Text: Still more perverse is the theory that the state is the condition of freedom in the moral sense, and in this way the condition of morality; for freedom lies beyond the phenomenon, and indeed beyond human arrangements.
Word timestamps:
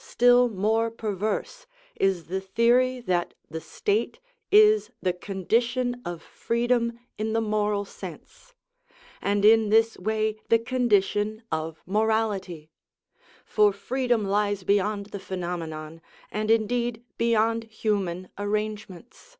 Still 0.00 0.48
more 0.48 0.90
perverse 0.90 1.66
is 1.96 2.28
the 2.28 2.40
theory 2.40 3.00
that 3.00 3.34
the 3.50 3.60
state 3.60 4.18
is 4.50 4.90
the 5.02 5.12
condition 5.12 6.00
of 6.06 6.22
freedom 6.22 6.98
in 7.18 7.34
the 7.34 7.42
moral 7.42 7.84
sense, 7.84 8.54
and 9.20 9.44
in 9.44 9.68
this 9.68 9.98
way 9.98 10.38
the 10.48 10.58
condition 10.58 11.42
of 11.52 11.82
morality; 11.84 12.70
for 13.44 13.74
freedom 13.74 14.24
lies 14.24 14.62
beyond 14.64 15.04
the 15.12 15.20
phenomenon, 15.20 16.00
and 16.30 16.50
indeed 16.50 17.04
beyond 17.18 17.64
human 17.64 18.30
arrangements. 18.38 19.36